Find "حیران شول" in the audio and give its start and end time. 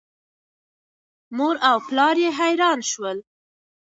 2.39-3.17